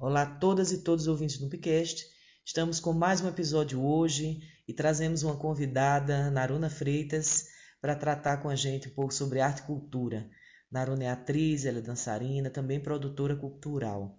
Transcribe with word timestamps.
Olá 0.00 0.22
a 0.22 0.26
todas 0.26 0.70
e 0.70 0.78
todos 0.78 1.02
os 1.02 1.08
ouvintes 1.08 1.38
do 1.38 1.48
Picast. 1.48 2.06
Estamos 2.44 2.78
com 2.78 2.92
mais 2.92 3.20
um 3.20 3.26
episódio 3.26 3.84
hoje 3.84 4.38
e 4.68 4.72
trazemos 4.72 5.24
uma 5.24 5.36
convidada, 5.36 6.30
Naruna 6.30 6.70
Freitas, 6.70 7.48
para 7.80 7.96
tratar 7.96 8.36
com 8.36 8.48
a 8.48 8.54
gente 8.54 8.88
um 8.88 8.92
pouco 8.92 9.12
sobre 9.12 9.40
arte 9.40 9.58
e 9.58 9.62
cultura. 9.62 10.30
Naruna 10.70 11.02
é 11.02 11.08
atriz, 11.08 11.66
ela 11.66 11.78
é 11.78 11.82
dançarina, 11.82 12.48
também 12.48 12.78
produtora 12.78 13.34
cultural. 13.34 14.14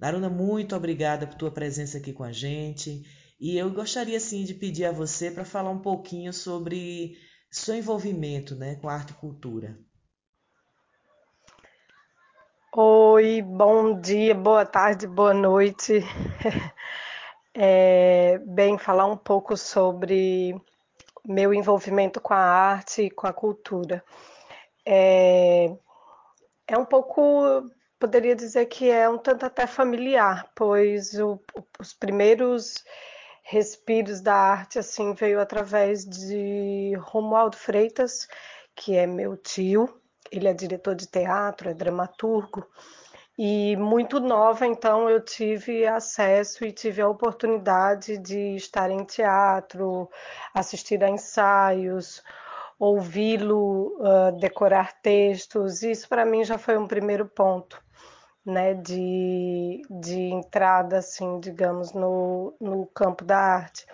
Naruna, 0.00 0.30
muito 0.30 0.74
obrigada 0.74 1.26
por 1.26 1.36
tua 1.36 1.50
presença 1.50 1.98
aqui 1.98 2.14
com 2.14 2.24
a 2.24 2.32
gente. 2.32 3.02
E 3.38 3.54
eu 3.54 3.70
gostaria 3.70 4.18
sim 4.18 4.44
de 4.44 4.54
pedir 4.54 4.86
a 4.86 4.92
você 4.92 5.30
para 5.30 5.44
falar 5.44 5.70
um 5.70 5.82
pouquinho 5.82 6.32
sobre 6.32 7.18
seu 7.50 7.74
envolvimento 7.74 8.54
né, 8.54 8.76
com 8.76 8.88
arte 8.88 9.10
e 9.10 9.16
cultura. 9.16 9.78
Oi, 13.18 13.42
bom 13.42 14.00
dia, 14.00 14.32
boa 14.32 14.64
tarde, 14.64 15.04
boa 15.08 15.34
noite. 15.34 15.94
É, 17.52 18.38
bem, 18.46 18.78
falar 18.78 19.06
um 19.06 19.16
pouco 19.16 19.56
sobre 19.56 20.54
meu 21.26 21.52
envolvimento 21.52 22.20
com 22.20 22.32
a 22.32 22.38
arte 22.38 23.02
e 23.02 23.10
com 23.10 23.26
a 23.26 23.32
cultura. 23.32 24.04
É, 24.86 25.76
é 26.68 26.78
um 26.78 26.84
pouco, 26.84 27.68
poderia 27.98 28.36
dizer 28.36 28.66
que 28.66 28.88
é 28.88 29.08
um 29.08 29.18
tanto 29.18 29.44
até 29.44 29.66
familiar, 29.66 30.48
pois 30.54 31.18
o, 31.18 31.40
os 31.80 31.92
primeiros 31.92 32.84
respiros 33.42 34.20
da 34.20 34.36
arte 34.36 34.78
assim 34.78 35.12
veio 35.12 35.40
através 35.40 36.04
de 36.04 36.94
Romualdo 37.00 37.56
Freitas, 37.56 38.28
que 38.76 38.94
é 38.94 39.08
meu 39.08 39.36
tio, 39.36 40.00
ele 40.30 40.46
é 40.46 40.54
diretor 40.54 40.94
de 40.94 41.08
teatro, 41.08 41.68
é 41.68 41.74
dramaturgo, 41.74 42.64
e 43.38 43.76
muito 43.76 44.18
nova, 44.18 44.66
então 44.66 45.08
eu 45.08 45.20
tive 45.20 45.86
acesso 45.86 46.64
e 46.64 46.72
tive 46.72 47.00
a 47.00 47.08
oportunidade 47.08 48.18
de 48.18 48.56
estar 48.56 48.90
em 48.90 49.04
teatro, 49.04 50.10
assistir 50.52 51.04
a 51.04 51.08
ensaios, 51.08 52.20
ouvi-lo 52.80 53.96
uh, 54.00 54.32
decorar 54.40 55.00
textos. 55.00 55.84
Isso 55.84 56.08
para 56.08 56.26
mim 56.26 56.42
já 56.42 56.58
foi 56.58 56.76
um 56.76 56.88
primeiro 56.88 57.26
ponto, 57.26 57.80
né, 58.44 58.74
de, 58.74 59.82
de 59.88 60.20
entrada, 60.20 60.98
assim, 60.98 61.38
digamos, 61.38 61.92
no, 61.92 62.56
no 62.60 62.86
campo 62.86 63.24
da 63.24 63.38
arte. 63.38 63.86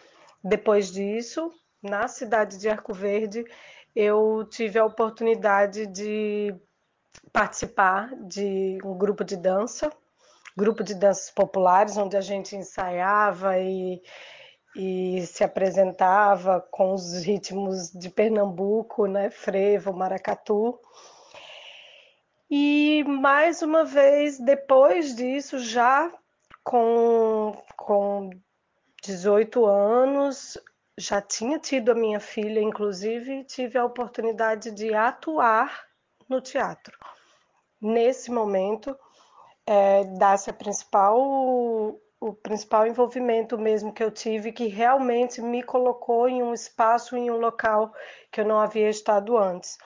Depois 0.43 0.91
disso, 0.91 1.53
na 1.83 2.09
cidade 2.09 2.59
de 2.59 2.69
Arco 2.69 2.95
Verde, 2.95 3.45
eu 3.95 4.43
tive 4.51 4.79
a 4.79 4.87
oportunidade 4.87 5.87
de 5.87 6.55
participar 7.35 8.15
de 8.15 8.79
um 8.85 8.97
grupo 8.97 9.25
de 9.25 9.37
dança, 9.37 9.91
grupo 10.57 10.85
de 10.85 10.95
danças 10.95 11.33
populares, 11.33 11.97
onde 11.97 12.17
a 12.17 12.21
gente 12.21 12.55
ensaiava 12.55 13.59
e, 13.59 14.01
e 14.77 15.27
se 15.27 15.43
apresentava 15.43 16.61
com 16.71 16.95
os 16.95 17.25
ritmos 17.25 17.91
de 17.91 18.09
Pernambuco, 18.09 19.07
né, 19.07 19.31
frevo, 19.31 19.93
maracatu. 19.93 20.79
E 22.49 23.03
mais 23.03 23.63
uma 23.63 23.85
vez, 23.85 24.39
depois 24.39 25.17
disso, 25.17 25.59
já 25.59 26.13
com, 26.63 27.61
com 27.77 28.31
18 29.03 29.67
anos, 29.67 30.57
já 30.97 31.21
tinha 31.21 31.59
tido 31.59 31.91
a 31.91 31.97
minha 31.97 32.21
filha, 32.21 32.61
inclusive 32.61 33.43
tive 33.43 33.77
a 33.77 33.85
oportunidade 33.85 34.71
de 34.71 34.95
atuar 34.95 35.85
no 36.29 36.41
teatro. 36.41 36.97
Nesse 37.81 38.31
momento, 38.31 38.97
é, 39.67 40.05
dá-se 40.19 40.53
principal, 40.53 41.21
o 42.21 42.33
principal 42.43 42.87
envolvimento 42.87 43.59
mesmo 43.59 43.93
que 43.93 44.03
eu 44.03 44.11
tive, 44.11 44.53
que 44.53 44.67
realmente 44.67 45.43
me 45.43 45.63
colocou 45.63 46.29
em 46.29 46.43
um 46.43 46.55
espaço, 46.55 47.17
em 47.17 47.31
um 47.31 47.37
local 47.37 47.93
que 48.31 48.41
eu 48.41 48.45
não 48.47 48.59
havia 48.59 48.89
estado 48.89 49.37
antes. 49.37 49.77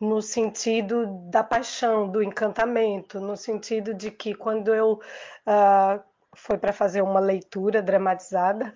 No 0.00 0.20
sentido 0.20 1.06
da 1.30 1.44
paixão, 1.44 2.08
do 2.08 2.22
encantamento, 2.22 3.20
no 3.20 3.36
sentido 3.36 3.94
de 3.94 4.10
que 4.10 4.34
quando 4.34 4.74
eu 4.74 4.94
uh, 4.94 6.02
foi 6.34 6.58
para 6.58 6.72
fazer 6.72 7.02
uma 7.02 7.20
leitura 7.20 7.82
dramatizada, 7.82 8.74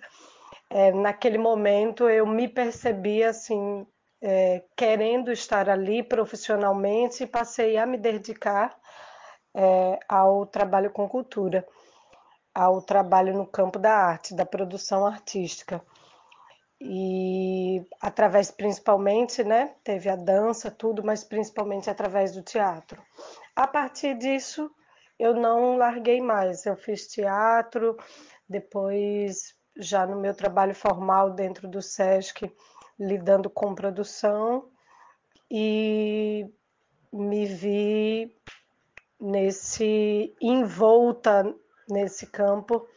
é, 0.69 0.91
naquele 0.91 1.37
momento 1.37 2.09
eu 2.09 2.25
me 2.25 2.47
percebi 2.47 3.23
assim 3.23 3.85
é, 4.21 4.63
querendo 4.75 5.31
estar 5.31 5.69
ali 5.69 6.03
profissionalmente 6.03 7.23
e 7.23 7.27
passei 7.27 7.77
a 7.77 7.85
me 7.85 7.97
dedicar 7.97 8.75
é, 9.55 9.99
ao 10.07 10.45
trabalho 10.45 10.91
com 10.91 11.07
cultura, 11.07 11.67
ao 12.53 12.81
trabalho 12.81 13.33
no 13.33 13.45
campo 13.45 13.77
da 13.77 13.93
arte, 13.93 14.35
da 14.35 14.45
produção 14.45 15.05
artística. 15.05 15.81
E 16.79 17.83
através 17.99 18.51
principalmente, 18.51 19.43
né, 19.43 19.73
teve 19.83 20.09
a 20.09 20.15
dança, 20.15 20.69
tudo, 20.69 21.03
mas 21.03 21.23
principalmente 21.23 21.89
através 21.89 22.33
do 22.33 22.43
teatro. 22.43 23.01
A 23.55 23.67
partir 23.67 24.15
disso, 24.15 24.69
eu 25.17 25.33
não 25.33 25.77
larguei 25.77 26.21
mais. 26.21 26.65
Eu 26.65 26.75
fiz 26.75 27.07
teatro, 27.07 27.97
depois 28.47 29.55
já 29.75 30.05
no 30.05 30.19
meu 30.19 30.35
trabalho 30.35 30.75
formal 30.75 31.31
dentro 31.31 31.67
do 31.67 31.81
SESC, 31.81 32.51
lidando 32.99 33.49
com 33.49 33.75
produção 33.75 34.69
e 35.49 36.49
me 37.11 37.45
vi 37.45 38.35
nesse 39.19 40.35
envolta 40.41 41.55
nesse 41.89 42.27
campo 42.27 42.87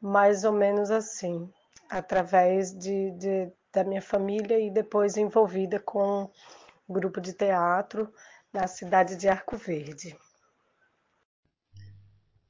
mais 0.00 0.44
ou 0.44 0.52
menos 0.52 0.90
assim, 0.90 1.52
através 1.88 2.72
de, 2.72 3.10
de, 3.12 3.52
da 3.72 3.84
minha 3.84 4.00
família 4.00 4.58
e 4.58 4.70
depois 4.70 5.16
envolvida 5.16 5.78
com 5.78 6.30
o 6.88 6.92
grupo 6.92 7.20
de 7.20 7.34
teatro 7.34 8.12
na 8.52 8.66
cidade 8.66 9.16
de 9.16 9.28
Arco 9.28 9.56
Verde. 9.56 10.16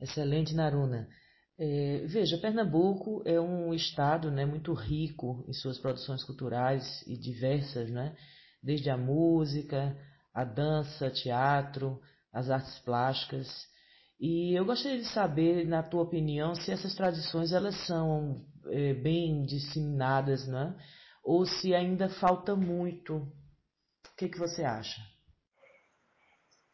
Excelente, 0.00 0.54
Naruna. 0.54 1.08
É, 1.62 2.06
veja, 2.06 2.38
Pernambuco 2.38 3.22
é 3.26 3.38
um 3.38 3.74
estado 3.74 4.30
né, 4.30 4.46
muito 4.46 4.72
rico 4.72 5.44
em 5.46 5.52
suas 5.52 5.78
produções 5.78 6.24
culturais 6.24 7.06
e 7.06 7.18
diversas, 7.18 7.90
né? 7.90 8.16
desde 8.62 8.88
a 8.88 8.96
música, 8.96 9.94
a 10.32 10.42
dança, 10.42 11.10
teatro, 11.10 12.00
as 12.32 12.48
artes 12.48 12.78
plásticas. 12.78 13.46
E 14.18 14.58
eu 14.58 14.64
gostaria 14.64 15.00
de 15.00 15.12
saber, 15.12 15.66
na 15.66 15.82
tua 15.82 16.02
opinião, 16.02 16.54
se 16.54 16.72
essas 16.72 16.94
tradições 16.94 17.52
elas 17.52 17.76
são 17.86 18.42
é, 18.68 18.94
bem 18.94 19.44
disseminadas, 19.44 20.48
né? 20.48 20.74
ou 21.22 21.44
se 21.44 21.74
ainda 21.74 22.08
falta 22.08 22.56
muito. 22.56 23.16
O 23.16 24.16
que, 24.16 24.30
que 24.30 24.38
você 24.38 24.64
acha? 24.64 24.98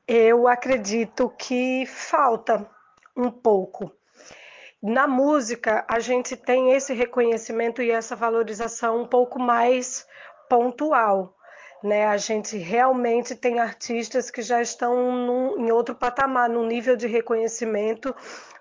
Eu 0.06 0.46
acredito 0.46 1.28
que 1.30 1.84
falta 1.86 2.70
um 3.16 3.32
pouco 3.32 3.95
na 4.82 5.06
música, 5.06 5.84
a 5.88 5.98
gente 5.98 6.36
tem 6.36 6.72
esse 6.72 6.92
reconhecimento 6.92 7.82
e 7.82 7.90
essa 7.90 8.14
valorização 8.14 9.02
um 9.02 9.06
pouco 9.06 9.38
mais 9.38 10.06
pontual. 10.48 11.34
Né? 11.82 12.06
A 12.06 12.16
gente 12.16 12.56
realmente 12.56 13.34
tem 13.34 13.58
artistas 13.58 14.30
que 14.30 14.42
já 14.42 14.60
estão 14.60 15.12
num, 15.12 15.66
em 15.66 15.70
outro 15.70 15.94
patamar, 15.94 16.48
num 16.48 16.66
nível 16.66 16.96
de 16.96 17.06
reconhecimento 17.06 18.14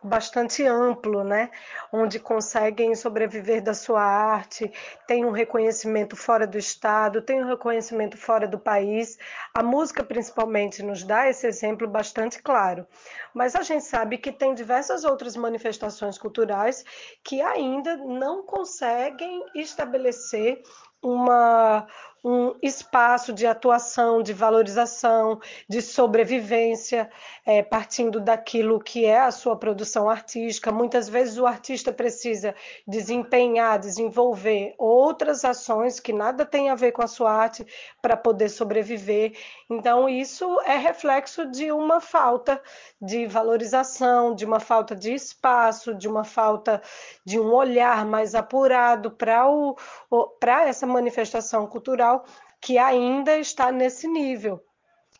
bastante 0.05 0.63
amplo, 0.63 1.23
né? 1.23 1.49
Onde 1.91 2.19
conseguem 2.19 2.95
sobreviver 2.95 3.61
da 3.61 3.73
sua 3.73 4.01
arte, 4.01 4.71
tem 5.07 5.25
um 5.25 5.31
reconhecimento 5.31 6.15
fora 6.15 6.45
do 6.45 6.57
estado, 6.57 7.21
tem 7.21 7.43
um 7.43 7.47
reconhecimento 7.47 8.17
fora 8.17 8.47
do 8.47 8.59
país. 8.59 9.17
A 9.53 9.63
música 9.63 10.03
principalmente 10.03 10.83
nos 10.83 11.03
dá 11.03 11.27
esse 11.27 11.47
exemplo 11.47 11.87
bastante 11.87 12.41
claro. 12.41 12.85
Mas 13.33 13.55
a 13.55 13.61
gente 13.61 13.83
sabe 13.83 14.17
que 14.17 14.31
tem 14.31 14.53
diversas 14.53 15.03
outras 15.03 15.35
manifestações 15.35 16.17
culturais 16.17 16.83
que 17.23 17.41
ainda 17.41 17.97
não 17.97 18.43
conseguem 18.43 19.43
estabelecer 19.55 20.61
uma, 21.01 21.85
um 22.25 22.55
espaço 22.59 23.31
de 23.31 23.45
atuação, 23.45 24.23
de 24.23 24.33
valorização, 24.33 25.39
de 25.69 25.79
sobrevivência, 25.79 27.07
é, 27.45 27.61
partindo 27.61 28.19
daquilo 28.19 28.79
que 28.79 29.05
é 29.05 29.19
a 29.19 29.29
sua 29.29 29.55
produção 29.55 30.09
artística. 30.09 30.71
Muitas 30.71 31.07
vezes 31.07 31.37
o 31.37 31.45
artista 31.45 31.93
precisa 31.93 32.55
desempenhar, 32.87 33.77
desenvolver 33.77 34.73
outras 34.79 35.45
ações 35.45 35.99
que 35.99 36.11
nada 36.11 36.43
tem 36.43 36.71
a 36.71 36.75
ver 36.75 36.93
com 36.93 37.03
a 37.03 37.07
sua 37.07 37.31
arte 37.31 37.63
para 38.01 38.17
poder 38.17 38.49
sobreviver. 38.49 39.37
Então, 39.69 40.09
isso 40.09 40.59
é 40.61 40.77
reflexo 40.77 41.45
de 41.51 41.71
uma 41.71 42.01
falta 42.01 42.59
de 42.99 43.27
valorização, 43.27 44.33
de 44.33 44.45
uma 44.45 44.59
falta 44.59 44.95
de 44.95 45.13
espaço, 45.13 45.93
de 45.93 46.07
uma 46.07 46.23
falta 46.23 46.81
de 47.23 47.39
um 47.39 47.53
olhar 47.53 48.03
mais 48.03 48.33
apurado 48.33 49.11
para 49.11 50.63
essa 50.67 50.87
manifestação 50.87 51.67
cultural 51.67 52.14
que 52.61 52.77
ainda 52.77 53.37
está 53.37 53.71
nesse 53.71 54.07
nível. 54.07 54.61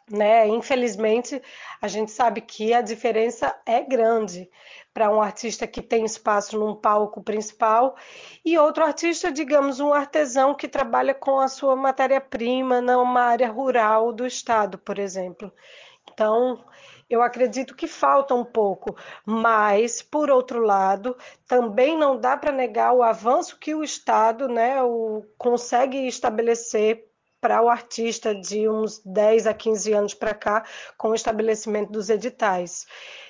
né? 0.10 0.48
Infelizmente, 0.48 1.42
a 1.82 1.88
gente 1.88 2.12
sabe 2.12 2.42
que 2.42 2.74
a 2.74 2.82
diferença 2.82 3.56
é 3.66 3.82
grande 3.82 4.50
para 4.94 5.10
um 5.10 5.22
artista 5.22 5.68
que 5.68 5.82
tem 5.82 6.06
espaço 6.06 6.58
num 6.58 6.76
palco 6.76 7.22
principal 7.24 7.96
e 8.46 8.58
outro 8.58 8.84
artista, 8.84 9.32
digamos, 9.32 9.80
um 9.80 9.94
artesão 9.94 10.54
que 10.56 10.68
trabalha 10.68 11.14
com 11.14 11.40
a 11.40 11.48
sua 11.48 11.76
matéria-prima 11.76 12.82
numa 12.82 13.22
área 13.22 13.52
rural 13.52 14.14
do 14.14 14.26
estado, 14.26 14.78
por 14.78 15.00
exemplo. 15.00 15.52
Então, 16.12 16.64
eu 17.10 17.22
acredito 17.22 17.75
que 17.75 17.88
falta 17.88 18.34
um 18.34 18.44
pouco, 18.44 18.96
mas, 19.25 20.02
por 20.02 20.30
outro 20.30 20.62
lado, 20.62 21.16
também 21.48 21.98
não 21.98 22.19
dá 22.19 22.36
para 22.36 22.52
negar 22.52 22.94
o 22.94 23.04
avanço 23.04 23.60
que 23.60 23.75
o 23.75 23.84
Estado 23.84 24.48
né, 24.48 24.81
o, 24.81 25.24
consegue 25.38 26.07
estabelecer 26.07 27.07
para 27.40 27.62
o 27.62 27.69
artista 27.69 28.34
de 28.34 28.68
uns 28.68 29.00
10 29.06 29.46
a 29.46 29.54
15 29.54 29.94
anos 29.94 30.13
para 30.16 30.34
cá, 30.34 30.66
com 30.98 31.10
o 31.10 31.16
estabelecimento 31.16 31.92
dos 31.92 32.10
editais. 32.10 32.88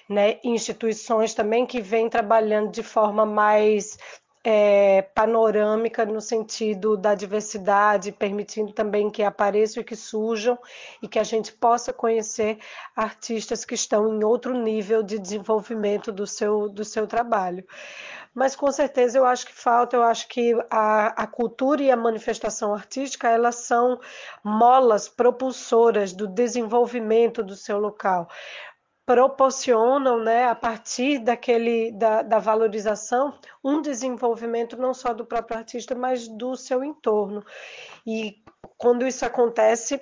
Né? 0.09 0.39
Instituições 0.41 1.33
também 1.33 1.65
que 1.65 1.81
vêm 1.81 2.07
trabalhando 2.09 2.71
de 2.71 2.81
forma 2.81 3.25
mais 3.25 3.97
é, 4.47 5.01
panorâmica 5.01 6.05
no 6.05 6.21
sentido 6.21 6.95
da 6.95 7.15
diversidade, 7.15 8.11
permitindo 8.11 8.71
também 8.71 9.09
que 9.09 9.23
apareçam 9.23 9.81
e 9.81 9.83
que 9.83 9.95
surjam 9.95 10.55
e 11.01 11.07
que 11.07 11.17
a 11.17 11.23
gente 11.23 11.51
possa 11.51 11.91
conhecer 11.91 12.59
artistas 12.95 13.65
que 13.65 13.73
estão 13.73 14.13
em 14.13 14.23
outro 14.23 14.53
nível 14.53 15.01
de 15.01 15.17
desenvolvimento 15.17 16.11
do 16.11 16.27
seu, 16.27 16.69
do 16.69 16.85
seu 16.85 17.07
trabalho. 17.07 17.65
Mas 18.35 18.55
com 18.55 18.71
certeza 18.71 19.17
eu 19.17 19.25
acho 19.25 19.47
que 19.47 19.53
falta, 19.53 19.95
eu 19.95 20.03
acho 20.03 20.27
que 20.27 20.53
a, 20.69 21.23
a 21.23 21.25
cultura 21.25 21.81
e 21.81 21.89
a 21.89 21.97
manifestação 21.97 22.71
artística 22.71 23.27
elas 23.27 23.55
são 23.55 23.99
molas 24.43 25.09
propulsoras 25.09 26.13
do 26.13 26.27
desenvolvimento 26.27 27.41
do 27.41 27.55
seu 27.55 27.79
local 27.79 28.29
proporcionam, 29.05 30.19
né, 30.19 30.45
a 30.45 30.55
partir 30.55 31.19
daquele 31.19 31.91
da, 31.91 32.23
da, 32.23 32.39
valorização, 32.39 33.37
um 33.63 33.81
desenvolvimento 33.81 34.75
não 34.77 34.93
só 34.93 35.13
do 35.13 35.25
próprio 35.25 35.57
artista, 35.57 35.93
mas 35.93 36.27
do 36.27 36.55
seu 36.55 36.83
entorno. 36.83 37.45
E 38.05 38.43
quando 38.77 39.05
isso 39.05 39.23
acontece, 39.23 40.01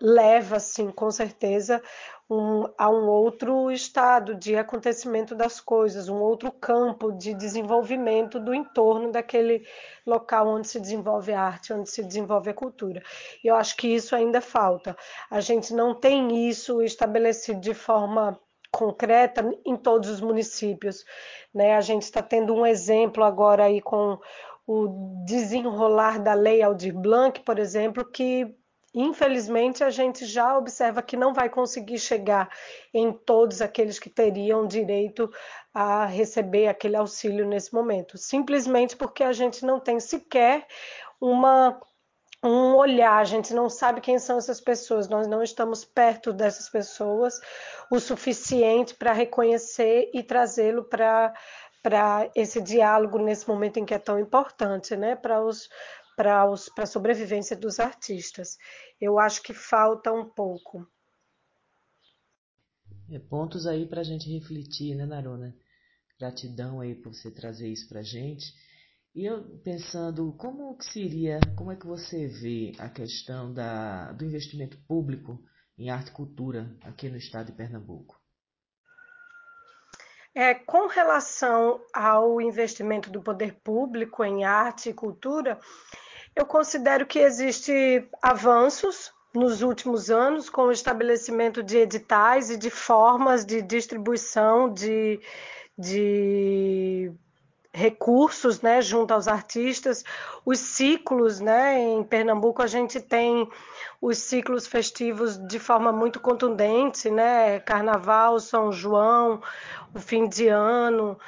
leva, 0.00 0.60
sim, 0.60 0.90
com 0.90 1.10
certeza, 1.10 1.82
um, 2.28 2.64
a 2.76 2.90
um 2.90 3.06
outro 3.08 3.70
estado 3.70 4.34
de 4.34 4.56
acontecimento 4.56 5.34
das 5.34 5.60
coisas, 5.60 6.08
um 6.08 6.20
outro 6.20 6.50
campo 6.50 7.12
de 7.12 7.34
desenvolvimento 7.34 8.40
do 8.40 8.52
entorno 8.52 9.12
daquele 9.12 9.66
local 10.04 10.48
onde 10.48 10.66
se 10.66 10.80
desenvolve 10.80 11.32
a 11.32 11.40
arte, 11.40 11.72
onde 11.72 11.88
se 11.88 12.02
desenvolve 12.02 12.50
a 12.50 12.54
cultura. 12.54 13.02
E 13.42 13.46
eu 13.46 13.54
acho 13.54 13.76
que 13.76 13.88
isso 13.88 14.16
ainda 14.16 14.40
falta. 14.40 14.96
A 15.30 15.40
gente 15.40 15.72
não 15.72 15.94
tem 15.94 16.48
isso 16.48 16.82
estabelecido 16.82 17.60
de 17.60 17.74
forma 17.74 18.38
concreta 18.72 19.48
em 19.64 19.76
todos 19.76 20.10
os 20.10 20.20
municípios. 20.20 21.04
Né? 21.54 21.76
A 21.76 21.80
gente 21.80 22.02
está 22.02 22.22
tendo 22.22 22.54
um 22.54 22.66
exemplo 22.66 23.22
agora 23.22 23.64
aí 23.64 23.80
com 23.80 24.18
o 24.66 25.22
desenrolar 25.24 26.18
da 26.18 26.34
lei 26.34 26.60
Aldir 26.60 26.92
Blanc, 26.92 27.40
por 27.40 27.58
exemplo, 27.58 28.04
que 28.04 28.52
infelizmente 28.96 29.84
a 29.84 29.90
gente 29.90 30.24
já 30.24 30.56
observa 30.56 31.02
que 31.02 31.16
não 31.16 31.34
vai 31.34 31.50
conseguir 31.50 31.98
chegar 31.98 32.48
em 32.92 33.12
todos 33.12 33.60
aqueles 33.60 33.98
que 33.98 34.08
teriam 34.08 34.66
direito 34.66 35.30
a 35.72 36.06
receber 36.06 36.68
aquele 36.68 36.96
auxílio 36.96 37.46
nesse 37.46 37.74
momento, 37.74 38.16
simplesmente 38.16 38.96
porque 38.96 39.22
a 39.22 39.32
gente 39.32 39.64
não 39.64 39.78
tem 39.78 40.00
sequer 40.00 40.66
uma 41.20 41.78
um 42.42 42.76
olhar, 42.76 43.18
a 43.18 43.24
gente 43.24 43.52
não 43.52 43.68
sabe 43.68 44.00
quem 44.00 44.18
são 44.18 44.38
essas 44.38 44.60
pessoas, 44.60 45.08
nós 45.08 45.26
não 45.26 45.42
estamos 45.42 45.84
perto 45.84 46.32
dessas 46.32 46.68
pessoas 46.68 47.40
o 47.90 47.98
suficiente 47.98 48.94
para 48.94 49.12
reconhecer 49.12 50.10
e 50.14 50.22
trazê-lo 50.22 50.84
para 50.84 51.34
para 51.82 52.28
esse 52.34 52.60
diálogo 52.60 53.16
nesse 53.16 53.48
momento 53.48 53.78
em 53.78 53.84
que 53.84 53.94
é 53.94 53.98
tão 53.98 54.18
importante, 54.18 54.96
né, 54.96 55.14
para 55.14 55.40
os 55.40 55.68
para 56.16 56.42
a 56.78 56.86
sobrevivência 56.86 57.54
dos 57.54 57.78
artistas. 57.78 58.56
Eu 59.00 59.18
acho 59.18 59.42
que 59.42 59.52
falta 59.52 60.10
um 60.10 60.24
pouco. 60.24 60.88
É, 63.10 63.18
pontos 63.18 63.66
aí 63.66 63.86
para 63.86 64.00
a 64.00 64.04
gente 64.04 64.28
refletir, 64.32 64.96
né, 64.96 65.06
Naruna? 65.06 65.54
Gratidão 66.18 66.80
aí 66.80 66.94
por 66.94 67.14
você 67.14 67.30
trazer 67.30 67.68
isso 67.68 67.88
para 67.88 68.00
a 68.00 68.02
gente. 68.02 68.46
E 69.14 69.24
eu 69.24 69.44
pensando, 69.60 70.32
como 70.32 70.76
que 70.76 70.84
seria, 70.86 71.38
como 71.56 71.70
é 71.70 71.76
que 71.76 71.86
você 71.86 72.26
vê 72.26 72.72
a 72.78 72.88
questão 72.88 73.52
da, 73.52 74.12
do 74.12 74.24
investimento 74.24 74.76
público 74.88 75.42
em 75.78 75.90
arte 75.90 76.08
e 76.08 76.12
cultura 76.12 76.76
aqui 76.82 77.08
no 77.08 77.16
estado 77.16 77.46
de 77.46 77.52
Pernambuco? 77.52 78.20
É, 80.34 80.52
com 80.52 80.86
relação 80.86 81.80
ao 81.94 82.42
investimento 82.42 83.08
do 83.08 83.22
poder 83.22 83.54
público 83.64 84.22
em 84.22 84.44
arte 84.44 84.90
e 84.90 84.94
cultura, 84.94 85.58
eu 86.36 86.44
considero 86.44 87.06
que 87.06 87.18
existe 87.18 88.06
avanços 88.22 89.10
nos 89.34 89.62
últimos 89.62 90.10
anos 90.10 90.50
com 90.50 90.62
o 90.66 90.72
estabelecimento 90.72 91.62
de 91.62 91.78
editais 91.78 92.50
e 92.50 92.58
de 92.58 92.68
formas 92.68 93.44
de 93.44 93.62
distribuição 93.62 94.72
de, 94.72 95.18
de 95.76 97.10
recursos 97.72 98.60
né, 98.60 98.80
junto 98.80 99.12
aos 99.12 99.28
artistas, 99.28 100.04
os 100.44 100.58
ciclos, 100.58 101.40
né, 101.40 101.78
em 101.78 102.02
Pernambuco 102.04 102.62
a 102.62 102.66
gente 102.66 103.00
tem 103.00 103.48
os 104.00 104.18
ciclos 104.18 104.66
festivos 104.66 105.38
de 105.46 105.58
forma 105.58 105.90
muito 105.90 106.20
contundente, 106.20 107.10
né, 107.10 107.60
Carnaval, 107.60 108.40
São 108.40 108.72
João, 108.72 109.42
o 109.94 109.98
fim 109.98 110.28
de 110.28 110.48
ano, 110.48 111.18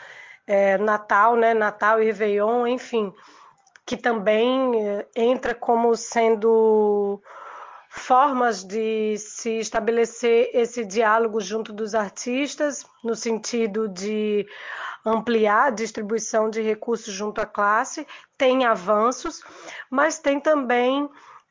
é, 0.47 0.79
Natal, 0.79 1.37
né, 1.37 1.53
Natal 1.53 2.01
e 2.01 2.07
Réveillon, 2.07 2.67
enfim, 2.67 3.13
que 3.89 3.97
também 3.97 4.87
eh, 4.87 5.07
entra 5.17 5.55
como 5.55 5.97
sendo 5.97 7.23
formas 7.89 8.63
de 8.63 9.17
se 9.17 9.61
estabelecer 9.61 10.51
esse 10.53 10.85
diálogo 10.85 11.41
junto 11.41 11.73
dos 11.73 11.95
artistas, 11.95 12.85
no 13.03 13.15
sentido 13.15 13.89
de 13.89 14.47
ampliar 15.07 15.69
a 15.69 15.71
distribuição 15.71 16.51
de 16.51 16.61
recursos 16.61 17.15
junto 17.15 17.41
à 17.41 17.47
classe, 17.47 18.07
tem 18.37 18.67
avanços, 18.67 19.41
mas 19.91 20.19
tem 20.19 20.39
também 20.39 21.09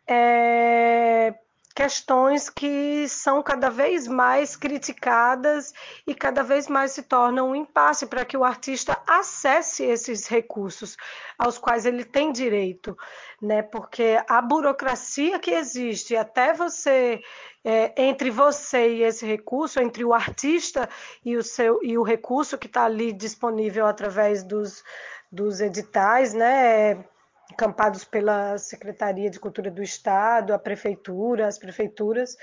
é, 0.07 1.33
questões 1.77 2.49
que 2.49 3.07
são 3.07 3.43
cada 3.43 3.69
vez 3.69 4.07
mais 4.07 4.55
criticadas 4.55 5.71
e 6.07 6.15
cada 6.15 6.41
vez 6.41 6.67
mais 6.67 6.93
se 6.93 7.03
tornam 7.03 7.51
um 7.51 7.55
impasse 7.55 8.07
para 8.07 8.25
que 8.25 8.35
o 8.35 8.43
artista 8.43 8.99
acesse 9.05 9.83
esses 9.83 10.25
recursos 10.25 10.97
aos 11.37 11.59
quais 11.59 11.85
ele 11.85 12.03
tem 12.03 12.31
direito, 12.31 12.97
né? 13.39 13.61
Porque 13.61 14.19
a 14.27 14.41
burocracia 14.41 15.37
que 15.37 15.51
existe 15.51 16.15
até 16.15 16.51
você 16.51 17.21
é, 17.63 17.93
entre 17.95 18.31
você 18.31 18.95
e 18.95 19.03
esse 19.03 19.23
recurso, 19.27 19.79
entre 19.79 20.03
o 20.03 20.15
artista 20.15 20.89
e 21.23 21.37
o 21.37 21.43
seu 21.43 21.79
e 21.83 21.95
o 21.95 22.01
recurso 22.01 22.57
que 22.57 22.65
está 22.65 22.85
ali 22.85 23.13
disponível 23.13 23.85
através 23.85 24.43
dos, 24.43 24.83
dos 25.31 25.61
editais, 25.61 26.33
né? 26.33 27.05
Encampados 27.51 28.03
pela 28.03 28.57
Secretaria 28.57 29.29
de 29.29 29.39
Cultura 29.39 29.71
do 29.71 29.81
Estado, 29.81 30.53
a 30.53 30.59
prefeitura, 30.59 31.47
as 31.47 31.57
prefeituras, 31.57 32.35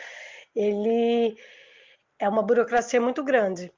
ele 0.54 1.37
é 2.18 2.28
uma 2.28 2.42
burocracia 2.42 3.00
muito 3.00 3.23
grande. 3.23 3.73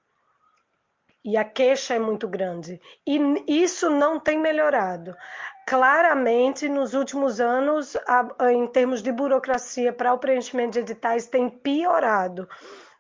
E 1.25 1.37
a 1.37 1.45
queixa 1.45 1.95
é 1.95 1.99
muito 1.99 2.29
grande. 2.29 2.81
E 3.05 3.19
isso 3.49 3.91
não 3.91 4.21
tem 4.21 4.39
melhorado. 4.39 5.17
Claramente, 5.67 6.69
nos 6.69 6.95
últimos 6.95 7.41
anos, 7.41 7.97
em 8.53 8.69
termos 8.69 9.03
de 9.03 9.11
burocracia 9.11 9.93
para 9.93 10.13
o 10.13 10.19
preenchimento 10.19 10.75
de 10.75 10.79
editais, 10.79 11.27
tem 11.27 11.51
piorado. 11.51 12.49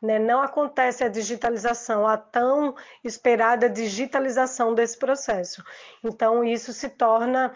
Né? 0.02 0.18
Não 0.18 0.42
acontece 0.42 1.04
a 1.04 1.09
digitalização, 1.09 2.04
a 2.04 2.16
tão 2.16 2.75
esperada 3.04 3.71
digitalização 3.71 4.75
desse 4.75 4.99
processo. 4.99 5.62
Então, 6.02 6.42
isso 6.42 6.73
se 6.73 6.88
torna 6.88 7.54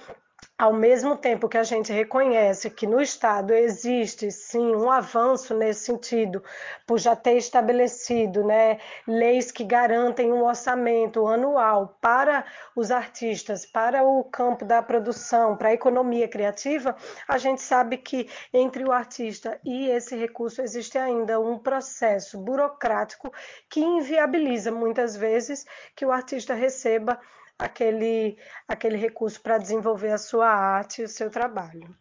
ao 0.61 0.75
mesmo 0.75 1.17
tempo 1.17 1.49
que 1.49 1.57
a 1.57 1.63
gente 1.63 1.91
reconhece 1.91 2.69
que 2.69 2.87
no 2.87 3.01
Estado 3.01 3.55
existe 3.55 4.31
sim 4.31 4.77
um 4.77 4.91
avanço 4.91 5.57
nesse 5.57 5.87
sentido, 5.87 6.45
por 6.87 6.99
já 6.99 7.17
ter 7.17 7.39
estabelecido 7.39 8.45
né, 8.45 8.79
leis 9.09 9.51
que 9.51 9.65
garantem 9.65 10.31
um 10.31 10.45
orçamento 10.45 11.27
anual 11.27 11.97
para 11.99 12.45
os 12.77 12.91
artistas, 12.91 13.65
para 13.65 14.03
o 14.03 14.23
campo 14.25 14.67
da 14.67 14.83
produção, 14.83 15.57
para 15.57 15.71
a 15.71 15.73
economia 15.73 16.29
criativa, 16.29 16.95
a 17.27 17.39
gente 17.39 17.63
sabe 17.63 17.97
que 17.97 18.29
entre 18.53 18.85
o 18.85 18.93
artista 18.93 19.59
e 19.65 19.89
esse 19.89 20.15
recurso 20.15 20.61
existe 20.61 20.99
ainda 20.99 21.41
um 21.41 21.59
processo 21.59 22.37
burocrático 22.37 23.33
que 23.67 23.81
inviabiliza 23.81 24.71
muitas 24.71 25.17
vezes 25.17 25.65
que 25.97 26.05
o 26.05 26.13
artista 26.13 26.53
receba 26.53 27.19
aquele, 27.61 28.37
aquele 28.67 28.97
recurso 28.97 29.41
para 29.41 29.59
desenvolver 29.59 30.13
a 30.13 30.19
sua 30.19 30.49
arte 30.49 31.03
e 31.03 31.05
o 31.05 31.09
seu 31.09 31.31
trabalho. 31.31 31.95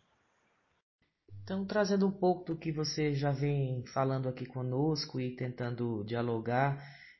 Então, 1.44 1.66
trazendo 1.66 2.08
um 2.08 2.12
pouco 2.12 2.46
do 2.46 2.58
que 2.58 2.72
você 2.72 3.13
já 3.13 3.32
vem 3.32 3.84
falando 3.88 4.30
aqui 4.30 4.46
conosco 4.46 5.20
e 5.20 5.36
tentando 5.36 6.04
dialogar, 6.06 6.80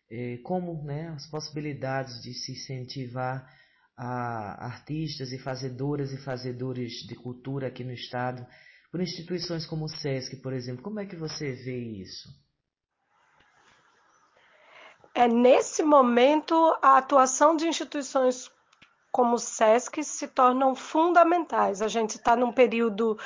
é, 0.10 0.38
como 0.44 0.84
né, 0.84 1.10
as 1.10 1.28
possibilidades 1.28 2.22
de 2.22 2.34
se 2.34 2.52
incentivar 2.52 3.48
a 3.98 4.66
artistas 4.66 5.32
e 5.32 5.40
fazedoras 5.40 6.14
e 6.14 6.24
fazedores 6.24 6.92
de 7.08 7.16
cultura 7.16 7.68
aqui 7.68 7.84
no 7.84 7.92
Estado, 7.92 8.46
por 8.92 9.02
instituições 9.02 9.66
como 9.66 9.86
o 9.86 9.90
SESC, 9.90 10.38
por 10.42 10.54
exemplo. 10.54 10.84
Como 10.84 11.00
é 11.00 11.06
que 11.06 11.16
você 11.16 11.52
vê 11.52 11.78
isso? 11.78 12.30
É 15.20 15.28
nesse 15.28 15.84
momento 15.84 16.56
a 16.82 16.96
atuação 16.96 17.54
de 17.54 17.68
instituições 17.68 18.50
como 19.12 19.36
o 19.36 19.38
SESC 19.38 20.02
se 20.02 20.30
tornam 20.30 20.74
fundamentais. 20.74 21.82
A 21.82 21.90
gente 21.90 22.12
está 22.12 22.38
num 22.38 22.54
período 22.54 23.20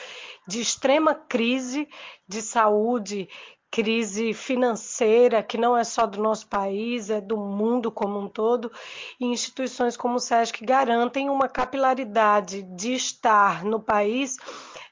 de 0.48 0.60
extrema 0.60 1.14
crise 1.14 1.88
de 2.28 2.42
saúde, 2.42 3.30
crise 3.70 4.34
financeira, 4.34 5.44
que 5.44 5.56
não 5.56 5.78
é 5.78 5.84
só 5.84 6.08
do 6.08 6.20
nosso 6.20 6.48
país, 6.48 7.12
é 7.12 7.22
do 7.22 7.38
mundo 7.38 7.92
como 7.92 8.18
um 8.18 8.28
todo, 8.28 8.72
e 9.20 9.28
instituições 9.28 9.96
como 9.96 10.16
o 10.16 10.20
SESC 10.20 10.66
garantem 10.66 11.30
uma 11.30 11.48
capilaridade 11.48 12.64
de 12.64 12.96
estar 12.96 13.64
no 13.64 13.80
país 13.80 14.40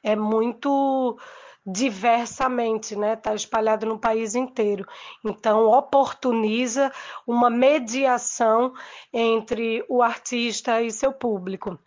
é 0.04 0.16
muito 0.16 1.18
diversamente, 1.66 2.96
né? 2.96 3.14
Está 3.14 3.36
espalhado 3.36 3.86
no 3.86 4.00
país 4.00 4.36
inteiro. 4.36 4.86
Então, 5.24 5.68
oportuniza 5.68 6.92
uma 7.26 7.50
mediação 7.50 8.74
entre 9.14 9.86
o 9.88 10.02
artista 10.02 10.82
e 10.82 10.92
seu 10.92 11.14
público. 11.14 11.78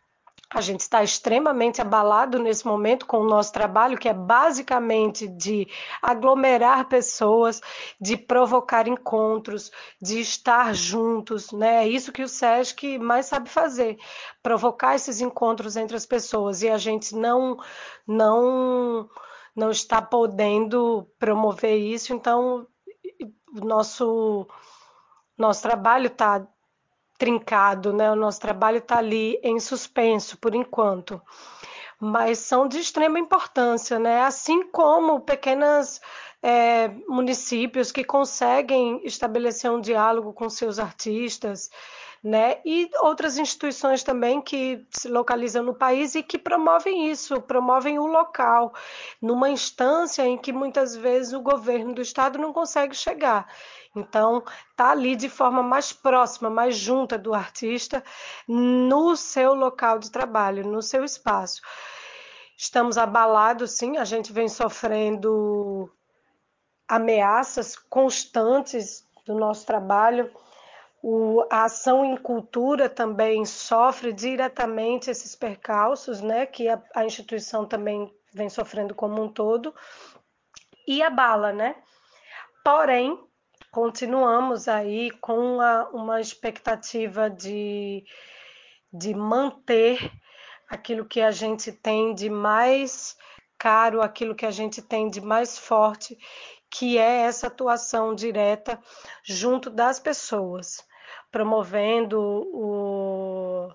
A 0.55 0.61
gente 0.61 0.81
está 0.81 1.03
extremamente 1.03 1.81
abalado 1.81 2.39
nesse 2.39 2.65
momento 2.65 3.07
com 3.07 3.19
o 3.19 3.29
nosso 3.29 3.53
trabalho, 3.53 3.99
que 3.99 4.09
é 4.09 4.15
basicamente 4.15 5.27
de 5.27 5.67
aglomerar 6.01 6.89
pessoas, 6.89 7.61
de 8.01 8.17
provocar 8.17 8.87
encontros, 8.87 9.73
de 10.01 10.21
estar 10.21 10.73
juntos, 10.73 11.51
né? 11.51 11.85
É 11.85 11.89
isso 11.89 12.13
que 12.13 12.23
o 12.23 12.29
SESC 12.29 12.99
mais 13.01 13.27
sabe 13.27 13.51
fazer, 13.51 13.99
provocar 14.45 14.95
esses 14.95 15.21
encontros 15.21 15.77
entre 15.77 15.97
as 15.97 16.07
pessoas. 16.07 16.63
E 16.63 16.69
a 16.69 16.79
gente 16.79 17.17
não, 17.17 17.59
não 18.07 19.11
não 19.55 19.71
está 19.71 20.03
podendo 20.03 21.09
promover 21.19 21.77
isso, 21.77 22.13
então 22.13 22.67
o 23.55 23.65
nosso, 23.65 24.47
nosso 25.39 25.63
trabalho 25.63 26.09
está 26.09 26.47
trincado, 27.17 27.93
né? 27.93 28.11
o 28.11 28.17
nosso 28.17 28.41
trabalho 28.41 28.79
está 28.79 28.99
ali 28.99 29.39
em 29.43 29.61
suspenso 29.61 30.37
por 30.39 30.55
enquanto. 30.55 31.23
Mas 32.01 32.41
são 32.41 32.67
de 32.67 32.79
extrema 32.81 33.19
importância, 33.19 33.99
né? 33.99 34.23
assim 34.23 34.69
como 34.71 35.21
pequenas 35.21 36.01
é, 36.43 36.89
municípios 37.09 37.93
que 37.93 38.05
conseguem 38.05 39.01
estabelecer 39.05 39.71
um 39.71 39.81
diálogo 39.81 40.33
com 40.33 40.51
seus 40.51 40.79
artistas, 40.79 41.71
né? 42.25 42.57
E 42.65 42.91
outras 43.03 43.37
instituições 43.37 44.03
também 44.03 44.41
que 44.41 44.87
se 44.91 45.09
localizam 45.09 45.63
no 45.63 45.75
país 45.75 46.15
e 46.15 46.23
que 46.23 46.39
promovem 46.39 47.11
isso, 47.11 47.39
promovem 47.43 47.99
o 47.99 48.07
local, 48.07 48.73
numa 49.21 49.51
instância 49.51 50.27
em 50.27 50.39
que 50.39 50.51
muitas 50.51 50.97
vezes 50.97 51.35
o 51.35 51.43
governo 51.43 51.95
do 51.95 52.01
estado 52.01 52.39
não 52.39 52.51
consegue 52.51 52.97
chegar. 52.97 53.47
Então, 53.95 54.43
tá 54.75 54.91
ali 54.91 55.15
de 55.15 55.29
forma 55.29 55.63
mais 55.63 55.93
próxima, 55.93 56.49
mais 56.49 56.75
junta 56.77 57.19
do 57.19 57.35
artista 57.35 58.03
no 58.49 59.15
seu 59.17 59.53
local 59.53 59.99
de 59.99 60.11
trabalho, 60.11 60.67
no 60.67 60.81
seu 60.81 61.05
espaço. 61.05 61.61
Estamos 62.57 62.97
abalados, 62.97 63.73
sim, 63.73 63.99
a 63.99 64.05
gente 64.05 64.33
vem 64.33 64.49
sofrendo 64.49 65.93
ameaças 66.89 67.77
constantes 67.77 69.07
do 69.27 69.35
nosso 69.35 69.67
trabalho 69.67 70.31
o, 71.07 71.47
a 71.51 71.65
ação 71.65 72.03
em 72.03 72.17
cultura 72.17 72.89
também 72.89 73.45
sofre 73.45 74.11
diretamente 74.11 75.11
esses 75.11 75.37
percalços, 75.37 76.23
né, 76.23 76.47
que 76.47 76.67
a, 76.67 76.83
a 76.95 77.05
instituição 77.05 77.67
também 77.67 78.11
vem 78.33 78.49
sofrendo 78.49 78.95
como 78.95 79.23
um 79.23 79.29
todo, 79.29 79.75
e 80.89 81.03
a 81.03 81.11
bala, 81.11 81.53
né? 81.53 81.77
Porém, 82.65 83.23
continuamos 83.71 84.67
aí 84.67 85.11
com 85.11 85.37
uma, 85.57 85.89
uma 85.91 86.21
expectativa 86.23 87.29
de, 87.29 88.03
de 88.91 89.15
manter 89.15 90.11
aquilo 90.71 91.05
que 91.05 91.21
a 91.21 91.31
gente 91.31 91.71
tem 91.71 92.15
de 92.15 92.31
mais 92.31 93.15
caro, 93.59 94.01
aquilo 94.01 94.35
que 94.35 94.47
a 94.47 94.51
gente 94.51 94.81
tem 94.81 95.11
de 95.11 95.21
mais 95.21 95.59
forte, 95.59 96.17
que 96.71 96.97
é 96.97 97.25
essa 97.25 97.49
atuação 97.49 98.15
direta 98.15 98.81
junto 99.23 99.69
das 99.69 100.01
pessoas 100.01 100.83
promovendo 101.35 102.21
o, 102.55 103.69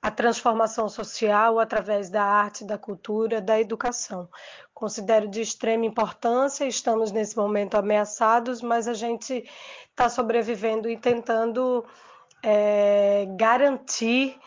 a 0.00 0.12
transformação 0.12 0.88
social 0.88 1.58
através 1.58 2.08
da 2.08 2.22
arte, 2.22 2.64
da 2.64 2.78
cultura, 2.78 3.40
da 3.40 3.60
educação. 3.60 4.28
Considero 4.72 5.26
de 5.26 5.40
extrema 5.40 5.84
importância, 5.84 6.64
estamos 6.64 7.10
nesse 7.10 7.36
momento 7.36 7.74
ameaçados, 7.74 8.62
mas 8.62 8.86
a 8.86 8.94
gente 8.94 9.44
está 9.90 10.08
sobrevivendo 10.08 10.88
e 10.88 10.96
tentando 10.96 11.84
é, 12.44 13.26
garantir 13.36 14.38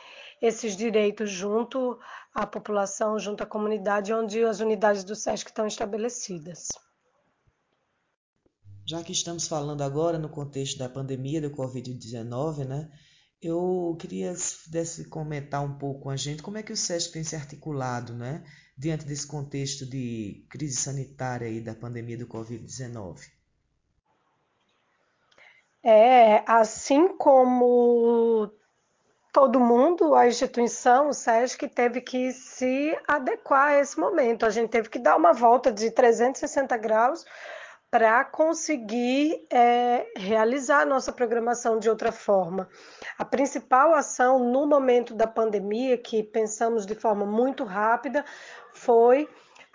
esses 0.42 0.77
direitos 0.77 1.30
junto 1.30 2.00
à 2.34 2.48
população, 2.48 3.20
junto 3.20 3.44
à 3.44 3.46
comunidade, 3.46 4.13
onde 4.13 4.42
as 4.42 4.62
unidades 4.62 5.04
do 5.04 5.16
SESC 5.16 5.50
estão 5.50 5.68
estabelecidas. 5.68 6.70
Já 8.88 9.03
que 9.03 9.12
estamos 9.12 9.50
falando 9.50 9.84
agora 9.84 10.17
no 10.17 10.29
contexto 10.29 10.77
da 10.77 10.88
pandemia 10.88 11.41
do 11.41 11.51
Covid-19, 11.51 12.65
né? 12.65 12.89
Eu 13.41 13.98
queria 14.00 14.34
se 14.34 14.63
pudesse 14.63 15.10
comentar 15.10 15.62
um 15.62 15.77
pouco 15.77 16.03
com 16.03 16.10
a 16.10 16.15
gente 16.15 16.41
como 16.41 16.58
é 16.58 16.63
que 16.63 16.72
o 16.72 16.77
SESC 16.77 17.12
tem 17.12 17.22
se 17.22 17.36
articulado, 17.36 18.13
né? 18.13 18.46
Diante 18.77 19.06
desse 19.06 19.27
contexto 19.27 19.86
de 19.86 20.46
crise 20.50 20.77
sanitária 20.77 21.48
aí 21.48 21.60
da 21.60 21.75
pandemia 21.75 22.17
do 22.17 22.27
Covid-19. 22.27 23.29
É, 25.84 26.50
assim 26.50 27.10
como 27.17 28.50
todo 29.34 29.60
mundo, 29.60 30.15
a 30.15 30.29
instituição, 30.29 31.10
o 31.10 31.13
SESC, 31.13 31.67
teve 31.67 32.00
que 32.00 32.32
se 32.32 32.98
adequar 33.06 33.74
a 33.74 33.79
esse 33.82 34.00
momento. 34.00 34.46
A 34.46 34.50
gente 34.50 34.70
teve 34.70 34.88
que 34.88 34.98
dar 34.98 35.17
uma 35.17 35.34
volta 35.34 35.74
de 35.74 35.91
360 35.91 36.77
graus 36.77 37.25
para 37.89 38.24
conseguir 38.25 39.46
é, 39.50 40.06
realizar 40.17 40.86
nossa 40.86 41.12
programação 41.12 41.79
de 41.79 41.89
outra 41.89 42.12
forma. 42.12 42.67
A 43.17 43.24
principal 43.24 43.94
ação 43.94 44.39
no 44.39 44.67
momento 44.67 45.13
da 45.13 45.25
pandemia, 45.25 45.98
que 45.98 46.22
pensamos 46.22 46.86
de 46.86 46.96
forma 46.96 47.25
muito 47.25 47.63
rápida, 47.63 48.25
foi 48.74 49.27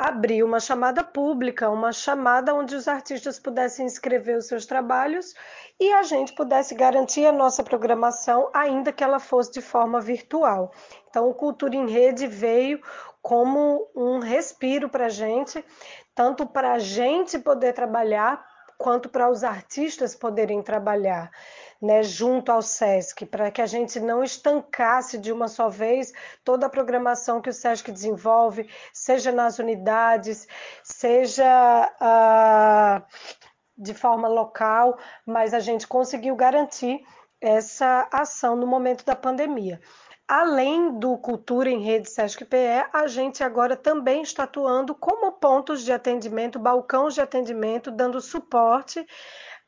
abrir 0.09 0.43
uma 0.43 0.61
chamada 0.61 1.05
pública, 1.05 1.71
uma 1.71 1.93
chamada 1.93 2.55
onde 2.55 2.75
os 2.75 2.89
artistas 2.89 3.39
pudessem 3.39 3.87
inscrever 3.87 4.37
os 4.37 4.47
seus 4.47 4.67
trabalhos 4.67 5.35
e 5.79 5.93
a 5.93 6.03
gente 6.03 6.35
pudesse 6.35 6.75
garantir 6.75 7.27
a 7.27 7.33
nossa 7.33 7.63
programação, 7.63 8.51
ainda 8.53 8.93
que 8.93 9.03
ela 9.05 9.19
fosse 9.19 9.53
de 9.53 9.61
forma 9.61 10.01
virtual. 10.01 10.73
Então, 11.09 11.29
o 11.29 11.35
Cultura 11.35 11.77
em 11.77 11.89
Rede 11.89 12.27
veio 12.27 12.81
como 13.21 13.89
um 13.95 14.19
respiro 14.19 14.89
para 14.89 15.07
a 15.07 15.11
gente, 15.11 15.65
tanto 16.15 16.47
para 16.47 16.73
a 16.73 16.79
gente 16.79 17.39
poder 17.39 17.73
trabalhar, 17.73 18.45
quanto 18.77 19.09
para 19.09 19.31
os 19.31 19.45
artistas 19.45 20.17
poderem 20.17 20.61
trabalhar. 20.61 21.31
Né, 21.83 22.01
junto 22.05 22.53
ao 22.53 22.63
SESC, 22.63 23.27
para 23.27 23.51
que 23.51 23.61
a 23.61 23.67
gente 23.67 23.99
não 23.99 24.23
estancasse 24.23 25.19
de 25.19 25.33
uma 25.33 25.49
só 25.49 25.69
vez 25.69 26.13
toda 26.45 26.67
a 26.67 26.71
programação 26.71 27.41
que 27.41 27.51
o 27.51 27.53
SESC 27.53 27.91
desenvolve, 27.91 28.71
seja 28.93 29.33
nas 29.33 29.59
unidades, 29.59 30.47
seja 30.85 31.91
uh, 32.01 33.05
de 33.77 33.95
forma 33.95 34.29
local, 34.29 34.97
mas 35.27 35.53
a 35.53 35.59
gente 35.59 35.89
conseguiu 35.89 36.37
garantir 36.37 37.05
essa 37.41 38.09
ação 38.13 38.55
no 38.55 38.67
momento 38.67 39.05
da 39.05 39.17
pandemia. 39.17 39.81
Além 40.29 40.99
do 40.99 41.19
Cultura 41.19 41.69
em 41.69 41.83
Rede 41.83 42.09
Sesc 42.09 42.45
PE, 42.45 42.87
a 42.93 43.07
gente 43.07 43.43
agora 43.43 43.77
também 43.77 44.23
está 44.23 44.45
atuando 44.45 44.95
como 44.95 45.33
pontos 45.33 45.83
de 45.83 45.93
atendimento, 45.93 46.59
balcões 46.59 47.15
de 47.15 47.21
atendimento, 47.21 47.91
dando 47.91 48.21
suporte 48.21 49.05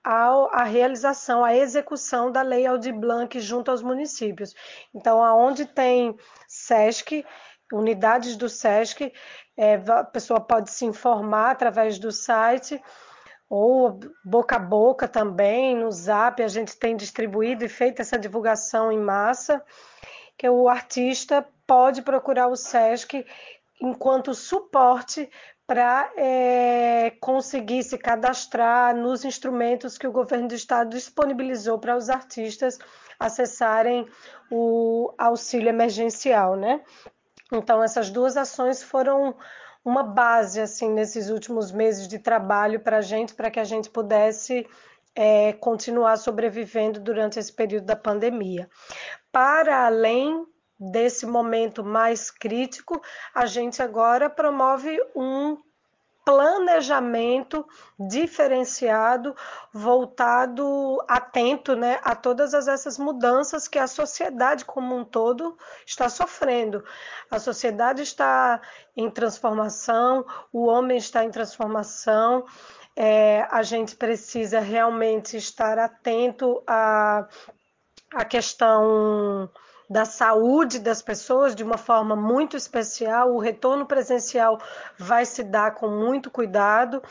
à 0.05 0.65
realização, 0.65 1.43
à 1.45 1.55
execução 1.57 2.31
da 2.31 2.43
Lei 2.43 2.67
Aldir 2.67 2.95
Blanc 2.95 3.41
junto 3.41 3.71
aos 3.71 3.83
municípios. 3.83 4.55
Então, 4.95 5.23
aonde 5.25 5.65
tem 5.65 6.15
SESC, 6.47 7.25
unidades 7.73 8.37
do 8.37 8.49
SESC, 8.49 9.13
é, 9.57 9.75
a 9.75 10.05
pessoa 10.05 10.41
pode 10.41 10.71
se 10.71 10.85
informar 10.85 11.53
através 11.53 11.99
do 11.99 12.13
site 12.13 12.81
ou 13.49 14.01
boca 14.25 14.57
a 14.57 14.59
boca 14.59 15.07
também, 15.07 15.77
no 15.77 15.91
Zap, 15.91 16.43
a 16.43 16.49
gente 16.49 16.77
tem 16.77 16.97
distribuído 16.97 17.65
e 17.65 17.69
feito 17.69 18.01
essa 18.01 18.19
divulgação 18.19 18.91
em 18.91 18.99
massa 18.99 19.65
que 20.37 20.49
o 20.49 20.69
artista 20.69 21.47
pode 21.67 22.03
procurar 22.03 22.49
o 22.49 22.57
SESC 22.57 23.25
enquanto 23.81 24.35
suporte 24.35 25.31
para 25.67 26.11
é, 26.17 27.13
conseguir 27.21 27.83
se 27.83 27.97
cadastrar 27.97 28.95
nos 28.95 29.25
instrumentos 29.25 29.97
que 29.97 30.07
o 30.07 30.13
governo 30.13 30.49
do 30.49 30.55
estado 30.55 30.91
disponibilizou 30.91 31.79
para 31.79 31.97
os 31.97 32.11
artistas 32.11 32.79
acessarem 33.19 34.07
o 34.51 35.15
auxílio 35.17 35.69
emergencial, 35.69 36.57
né? 36.57 36.83
Então 37.53 37.83
essas 37.83 38.11
duas 38.11 38.37
ações 38.37 38.83
foram 38.83 39.35
uma 39.85 40.03
base 40.03 40.61
assim 40.61 40.91
nesses 40.91 41.31
últimos 41.31 41.71
meses 41.71 42.09
de 42.09 42.19
trabalho 42.19 42.81
para 42.81 42.99
a 42.99 43.03
gente, 43.03 43.35
para 43.35 43.51
que 43.51 43.61
a 43.61 43.65
gente 43.65 43.89
pudesse 43.91 44.67
é, 45.15 45.53
continuar 45.55 46.17
sobrevivendo 46.17 47.01
durante 47.01 47.39
esse 47.39 47.53
período 47.53 47.85
da 47.85 47.97
pandemia. 47.97 48.69
Para 49.31 49.87
além 49.87 50.47
desse 50.91 51.27
momento 51.27 51.85
mais 51.85 52.31
crítico, 52.31 53.01
a 53.35 53.47
gente 53.47 53.83
agora 53.83 54.29
promove 54.29 54.99
um 55.15 55.57
planejamento 56.25 57.67
diferenciado, 57.99 59.37
voltado, 59.73 60.99
atento 61.07 61.77
né, 61.77 62.01
a 62.03 62.17
todas 62.17 62.55
essas 62.55 62.99
mudanças 62.99 63.69
que 63.69 63.79
a 63.79 63.87
sociedade 63.87 64.65
como 64.65 64.97
um 64.97 65.05
todo 65.05 65.57
está 65.87 66.09
sofrendo. 66.09 66.83
A 67.31 67.39
sociedade 67.39 68.03
está 68.03 68.61
em 68.97 69.11
transformação, 69.11 70.25
o 70.51 70.65
homem 70.65 70.97
está 70.97 71.25
em 71.25 71.31
transformação. 71.31 72.47
É, 72.97 73.47
a 73.51 73.63
gente 73.63 73.95
precisa 73.95 74.61
realmente 74.61 75.37
estar 75.37 75.79
atento 75.79 76.63
à, 76.67 77.29
à 78.15 78.25
questão 78.25 79.51
da 79.89 80.05
saúde 80.05 80.79
das 80.79 81.03
pessoas 81.03 81.55
de 81.55 81.63
uma 81.63 81.79
forma 81.79 82.17
muito 82.17 82.57
especial. 82.57 83.35
O 83.35 83.39
retorno 83.39 83.87
presencial 83.87 84.59
vai 84.99 85.25
se 85.25 85.43
dar 85.43 85.75
com 85.75 85.89
muito 85.89 86.31
cuidado 86.31 87.03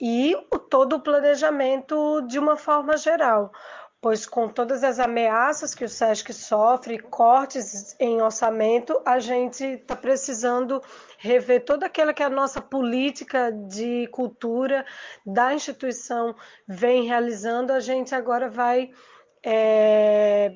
e 0.00 0.36
o, 0.52 0.58
todo 0.58 0.96
o 0.96 1.00
planejamento 1.00 2.22
de 2.22 2.38
uma 2.38 2.56
forma 2.56 2.96
geral. 2.96 3.52
Pois 4.00 4.26
com 4.26 4.48
todas 4.48 4.84
as 4.84 5.00
ameaças 5.00 5.74
que 5.74 5.84
o 5.84 5.88
SESC 5.88 6.32
sofre, 6.32 6.98
cortes 6.98 7.96
em 7.98 8.20
orçamento, 8.20 9.00
a 9.04 9.18
gente 9.18 9.64
está 9.64 9.96
precisando 9.96 10.82
rever 11.18 11.64
toda 11.64 11.86
aquela 11.86 12.12
que 12.12 12.22
a 12.22 12.28
nossa 12.28 12.60
política 12.60 13.50
de 13.50 14.06
cultura 14.08 14.84
da 15.24 15.54
instituição 15.54 16.36
vem 16.68 17.04
realizando. 17.04 17.72
A 17.72 17.80
gente 17.80 18.14
agora 18.14 18.48
vai 18.50 18.90
é, 19.42 20.52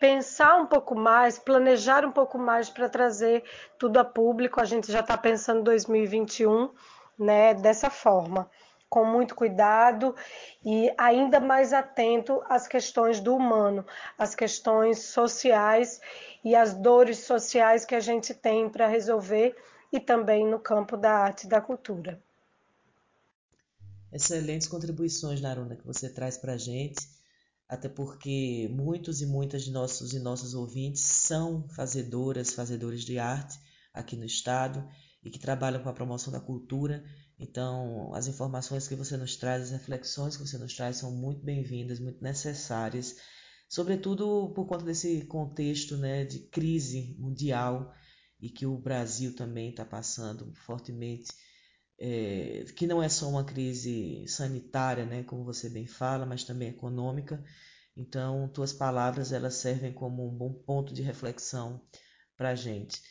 pensar 0.00 0.56
um 0.56 0.66
pouco 0.66 0.94
mais, 0.94 1.38
planejar 1.38 2.06
um 2.06 2.10
pouco 2.10 2.38
mais 2.38 2.70
para 2.70 2.88
trazer 2.88 3.44
tudo 3.78 3.98
a 3.98 4.04
público. 4.04 4.58
A 4.58 4.64
gente 4.64 4.90
já 4.90 5.00
está 5.00 5.16
pensando 5.16 5.62
2021, 5.62 6.70
né, 7.18 7.52
dessa 7.52 7.90
forma, 7.90 8.50
com 8.88 9.04
muito 9.04 9.34
cuidado 9.34 10.16
e 10.64 10.90
ainda 10.96 11.38
mais 11.38 11.74
atento 11.74 12.42
às 12.48 12.66
questões 12.66 13.20
do 13.20 13.36
humano, 13.36 13.84
às 14.18 14.34
questões 14.34 15.00
sociais 15.00 16.00
e 16.42 16.56
às 16.56 16.72
dores 16.72 17.18
sociais 17.18 17.84
que 17.84 17.94
a 17.94 18.00
gente 18.00 18.32
tem 18.32 18.70
para 18.70 18.86
resolver 18.86 19.54
e 19.92 20.00
também 20.00 20.46
no 20.46 20.58
campo 20.58 20.96
da 20.96 21.12
arte 21.12 21.44
e 21.44 21.48
da 21.48 21.60
cultura. 21.60 22.18
Excelentes 24.10 24.66
contribuições, 24.66 25.40
Naruna, 25.42 25.76
que 25.76 25.86
você 25.86 26.08
traz 26.08 26.38
para 26.38 26.54
a 26.54 26.56
gente 26.56 27.19
até 27.70 27.88
porque 27.88 28.68
muitos 28.72 29.22
e 29.22 29.26
muitas 29.26 29.62
de 29.62 29.70
nossos 29.70 30.12
e 30.12 30.18
nossas 30.18 30.54
ouvintes 30.54 31.02
são 31.02 31.68
fazedoras, 31.68 32.52
fazedores 32.52 33.04
de 33.04 33.16
arte 33.16 33.60
aqui 33.94 34.16
no 34.16 34.24
estado 34.24 34.84
e 35.22 35.30
que 35.30 35.38
trabalham 35.38 35.80
com 35.80 35.88
a 35.88 35.92
promoção 35.92 36.32
da 36.32 36.40
cultura. 36.40 37.04
Então, 37.38 38.12
as 38.12 38.26
informações 38.26 38.88
que 38.88 38.96
você 38.96 39.16
nos 39.16 39.36
traz, 39.36 39.62
as 39.62 39.70
reflexões 39.70 40.36
que 40.36 40.44
você 40.44 40.58
nos 40.58 40.74
traz 40.74 40.96
são 40.96 41.12
muito 41.12 41.44
bem-vindas, 41.44 42.00
muito 42.00 42.20
necessárias, 42.20 43.14
sobretudo 43.68 44.52
por 44.52 44.66
conta 44.66 44.84
desse 44.84 45.24
contexto 45.26 45.96
né, 45.96 46.24
de 46.24 46.40
crise 46.40 47.14
mundial 47.20 47.94
e 48.40 48.50
que 48.50 48.66
o 48.66 48.76
Brasil 48.78 49.36
também 49.36 49.70
está 49.70 49.84
passando 49.84 50.52
fortemente. 50.66 51.30
É, 52.02 52.64
que 52.76 52.86
não 52.86 53.02
é 53.02 53.10
só 53.10 53.28
uma 53.28 53.44
crise 53.44 54.24
sanitária, 54.26 55.04
né, 55.04 55.22
como 55.22 55.44
você 55.44 55.68
bem 55.68 55.86
fala, 55.86 56.24
mas 56.24 56.44
também 56.44 56.70
econômica, 56.70 57.44
então, 58.00 58.48
tuas 58.48 58.72
palavras 58.72 59.30
elas 59.30 59.56
servem 59.56 59.92
como 59.92 60.26
um 60.26 60.34
bom 60.34 60.54
ponto 60.54 60.94
de 60.94 61.02
reflexão 61.02 61.82
para 62.34 62.50
a 62.50 62.54
gente. 62.54 63.02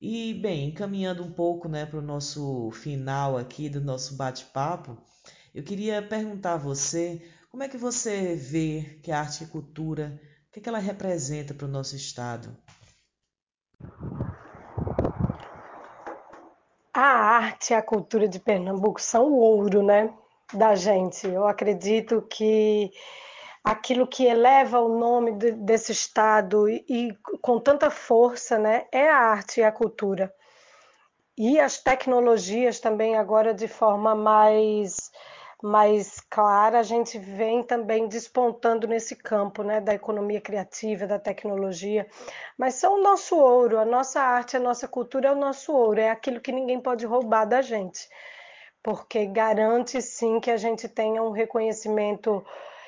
E, 0.00 0.32
bem, 0.34 0.68
encaminhando 0.68 1.24
um 1.24 1.32
pouco 1.32 1.68
né, 1.68 1.84
para 1.84 1.98
o 1.98 2.02
nosso 2.02 2.70
final 2.70 3.36
aqui 3.36 3.68
do 3.68 3.80
nosso 3.80 4.16
bate-papo, 4.16 4.96
eu 5.52 5.64
queria 5.64 6.00
perguntar 6.00 6.52
a 6.52 6.58
você 6.58 7.20
como 7.50 7.64
é 7.64 7.68
que 7.68 7.76
você 7.76 8.36
vê 8.36 9.00
que 9.02 9.10
a 9.10 9.18
arte 9.18 9.42
e 9.42 9.48
cultura, 9.48 10.20
o 10.48 10.52
que, 10.52 10.60
é 10.60 10.62
que 10.62 10.68
ela 10.68 10.78
representa 10.78 11.52
para 11.52 11.66
o 11.66 11.70
nosso 11.70 11.96
Estado? 11.96 12.56
A 16.94 17.00
arte 17.00 17.72
e 17.72 17.74
a 17.74 17.82
cultura 17.82 18.28
de 18.28 18.38
Pernambuco 18.38 19.00
são 19.00 19.32
o 19.32 19.38
ouro, 19.38 19.82
né, 19.82 20.14
da 20.54 20.76
gente. 20.76 21.26
Eu 21.26 21.46
acredito 21.46 22.22
que 22.22 22.92
aquilo 23.66 24.06
que 24.06 24.24
eleva 24.24 24.78
o 24.78 24.96
nome 24.96 25.32
de, 25.32 25.50
desse 25.50 25.90
estado 25.90 26.68
e, 26.68 26.84
e, 26.88 27.18
com 27.42 27.58
tanta 27.58 27.90
força, 27.90 28.56
né, 28.56 28.86
é 28.92 29.10
a 29.10 29.18
arte 29.18 29.58
e 29.58 29.64
a 29.64 29.72
cultura. 29.72 30.32
E 31.36 31.58
as 31.58 31.82
tecnologias 31.82 32.78
também 32.78 33.16
agora 33.16 33.52
de 33.52 33.66
forma 33.66 34.14
mais 34.14 35.10
mais 35.62 36.20
clara, 36.30 36.78
a 36.78 36.82
gente 36.82 37.18
vem 37.18 37.62
também 37.62 38.06
despontando 38.06 38.86
nesse 38.86 39.16
campo, 39.16 39.62
né, 39.62 39.80
da 39.80 39.94
economia 39.94 40.40
criativa, 40.40 41.06
da 41.06 41.18
tecnologia, 41.18 42.06
mas 42.58 42.74
são 42.74 43.00
o 43.00 43.02
nosso 43.02 43.36
ouro, 43.36 43.78
a 43.78 43.84
nossa 43.84 44.20
arte, 44.20 44.56
a 44.56 44.60
nossa 44.60 44.86
cultura 44.86 45.28
é 45.28 45.32
o 45.32 45.34
nosso 45.34 45.72
ouro, 45.72 45.98
é 45.98 46.10
aquilo 46.10 46.42
que 46.42 46.52
ninguém 46.52 46.78
pode 46.78 47.06
roubar 47.06 47.46
da 47.46 47.62
gente, 47.62 48.06
porque 48.82 49.26
garante 49.26 50.00
sim 50.02 50.38
que 50.40 50.50
a 50.50 50.58
gente 50.58 50.88
tenha 50.88 51.22
um 51.22 51.30
reconhecimento 51.30 52.44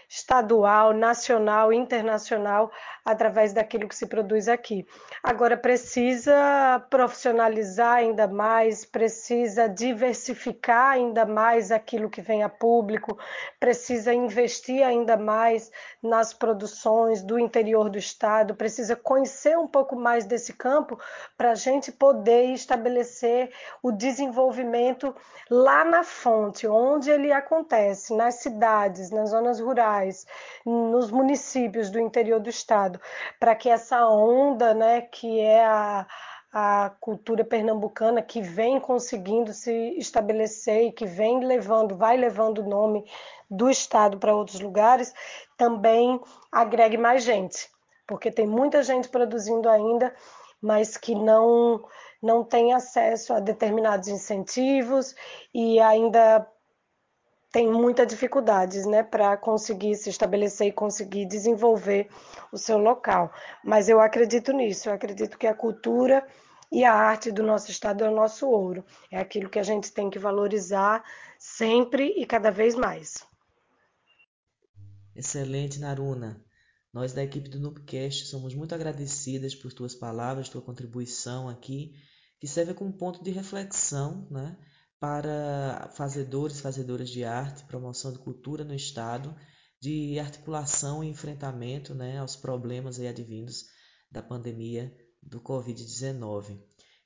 estadual, 0.09 0.95
nacional, 0.95 1.71
internacional, 1.71 2.73
através 3.05 3.53
daquilo 3.53 3.87
que 3.87 3.95
se 3.95 4.07
produz 4.07 4.49
aqui. 4.49 4.87
Agora, 5.23 5.57
precisa 5.57 6.83
profissionalizar 6.89 7.97
ainda 7.97 8.27
mais, 8.27 8.87
precisa 8.87 9.69
diversificar 9.69 10.93
ainda 10.93 11.27
mais 11.27 11.71
aquilo 11.71 12.09
que 12.09 12.23
vem 12.23 12.43
a 12.43 12.49
público, 12.49 13.19
precisa 13.61 14.15
investir 14.15 14.83
ainda 14.83 15.17
mais 15.17 15.71
nas 16.03 16.33
produções 16.33 17.23
do 17.23 17.39
interior 17.39 17.91
do 17.91 17.99
estado, 17.99 18.55
precisa 18.55 18.97
conhecer 18.97 19.59
um 19.59 19.69
pouco 19.69 19.95
mais 19.95 20.25
desse 20.25 20.55
campo 20.55 20.99
para 21.37 21.51
a 21.51 21.55
gente 21.55 21.93
poder 21.93 22.55
estabelecer 22.55 23.51
o 23.83 23.93
desenvolvimento 23.93 25.15
lá 25.51 25.85
na 25.85 26.03
fonte, 26.03 26.67
onde 26.67 27.11
ele 27.11 27.31
acontece, 27.31 28.15
nas 28.17 28.37
cidades, 28.37 29.11
nas 29.11 29.31
zonas 29.31 29.61
rurais 29.61 29.98
nos 30.65 31.11
municípios 31.11 31.91
do 31.91 31.99
interior 31.99 32.41
do 32.41 32.51
estado, 32.51 33.01
para 33.39 33.55
que 33.55 33.69
essa 33.69 34.07
onda, 34.09 34.75
né, 34.75 35.03
que 35.03 35.41
é 35.41 35.65
a, 35.65 36.07
a 36.53 36.91
cultura 37.01 37.45
pernambucana 37.45 38.23
que 38.23 38.41
vem 38.41 38.81
conseguindo 38.81 39.53
se 39.53 39.73
estabelecer 39.99 40.87
e 40.87 40.93
que 40.93 41.07
vem 41.07 41.45
levando, 41.45 41.97
vai 41.97 42.17
levando 42.17 42.59
o 42.59 42.69
nome 42.69 43.05
do 43.51 43.71
estado 43.71 44.19
para 44.19 44.35
outros 44.35 44.61
lugares, 44.61 45.15
também 45.57 46.21
agregue 46.51 46.97
mais 46.97 47.23
gente, 47.23 47.69
porque 48.07 48.31
tem 48.31 48.47
muita 48.47 48.83
gente 48.83 49.09
produzindo 49.09 49.69
ainda, 49.69 50.15
mas 50.61 50.97
que 50.97 51.15
não 51.15 51.85
não 52.21 52.43
tem 52.43 52.75
acesso 52.75 53.33
a 53.33 53.39
determinados 53.39 54.09
incentivos 54.09 55.15
e 55.55 55.79
ainda 55.79 56.45
tem 57.51 57.71
muita 57.71 58.05
dificuldades, 58.05 58.85
né, 58.85 59.03
para 59.03 59.37
conseguir 59.37 59.95
se 59.97 60.11
estabelecer 60.11 60.69
e 60.69 60.73
conseguir 60.73 61.27
desenvolver 61.27 62.09
o 62.53 62.59
seu 62.59 62.79
local. 62.79 63.33
Mas 63.65 63.89
eu 63.89 64.01
acredito 64.01 64.53
nisso, 64.53 64.89
eu 64.89 64.93
acredito 64.93 65.39
que 65.39 65.47
a 65.47 65.55
cultura 65.55 66.27
e 66.71 66.85
a 66.85 66.93
arte 66.93 67.33
do 67.33 67.43
nosso 67.43 67.71
estado 67.71 68.05
é 68.05 68.11
o 68.11 68.15
nosso 68.15 68.47
ouro. 68.47 68.85
É 69.11 69.19
aquilo 69.19 69.49
que 69.49 69.59
a 69.59 69.63
gente 69.63 69.91
tem 69.93 70.11
que 70.11 70.19
valorizar 70.19 71.03
sempre 71.39 72.13
e 72.17 72.27
cada 72.27 72.51
vez 72.51 72.75
mais. 72.75 73.27
Excelente, 75.17 75.81
Naruna. 75.81 76.45
Nós 76.93 77.13
da 77.13 77.23
equipe 77.23 77.49
do 77.49 77.59
Noobcast 77.59 78.27
somos 78.27 78.55
muito 78.55 78.75
agradecidas 78.75 79.55
por 79.55 79.73
tuas 79.73 79.95
palavras, 79.95 80.49
tua 80.49 80.63
contribuição 80.63 81.49
aqui, 81.49 81.95
que 82.39 82.47
serve 82.47 82.75
como 82.75 82.93
ponto 82.93 83.23
de 83.23 83.31
reflexão, 83.31 84.27
né? 84.31 84.57
Para 85.01 85.91
fazedores 85.95 86.61
fazedoras 86.61 87.09
de 87.09 87.25
arte, 87.25 87.65
promoção 87.65 88.13
de 88.13 88.19
cultura 88.19 88.65
no 88.65 88.75
Estado, 88.75 89.35
de 89.81 90.19
articulação 90.19 91.05
e 91.05 91.09
enfrentamento 91.09 91.95
né, 91.95 92.19
aos 92.19 92.35
problemas 92.35 92.99
aí 92.99 93.07
advindos 93.07 93.67
da 94.11 94.23
pandemia 94.23 94.93
do 95.23 95.41
Covid-19. 95.41 96.59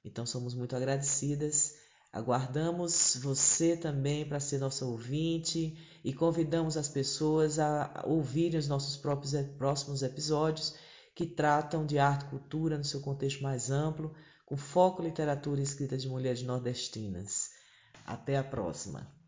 Então, 0.04 0.24
somos 0.24 0.54
muito 0.54 0.74
agradecidas. 0.74 1.74
Aguardamos 2.12 3.16
você 3.22 3.76
também 3.76 4.26
para 4.26 4.40
ser 4.40 4.58
nosso 4.58 4.86
ouvinte 4.86 5.78
e 6.04 6.12
convidamos 6.12 6.76
as 6.76 6.88
pessoas 6.88 7.58
a 7.58 8.04
ouvirem 8.06 8.58
os 8.58 8.68
nossos 8.68 8.96
próprios, 8.96 9.32
próximos 9.56 10.02
episódios 10.02 10.74
que 11.14 11.26
tratam 11.26 11.86
de 11.86 11.98
arte 11.98 12.24
e 12.24 12.30
cultura 12.30 12.76
no 12.76 12.84
seu 12.84 13.00
contexto 13.00 13.42
mais 13.42 13.70
amplo, 13.70 14.14
com 14.46 14.56
foco 14.56 15.02
em 15.02 15.06
literatura 15.06 15.60
escrita 15.60 15.96
de 15.96 16.08
mulheres 16.08 16.42
nordestinas. 16.42 17.50
Até 18.04 18.36
a 18.36 18.44
próxima! 18.44 19.21